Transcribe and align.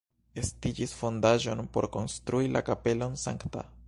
Estiĝis 0.43 0.95
fondaĵon 1.01 1.61
por 1.77 1.87
konstrui 1.97 2.51
la 2.57 2.63
kapelon 2.71 3.21
Sankta. 3.25 3.67